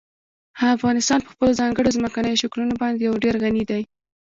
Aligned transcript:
افغانستان 0.75 1.19
په 1.23 1.29
خپلو 1.33 1.57
ځانګړو 1.59 1.95
ځمکنیو 1.97 2.39
شکلونو 2.41 2.73
باندې 2.81 3.01
یو 3.01 3.15
ډېر 3.23 3.35
غني 3.43 3.63
دی. 3.71 3.81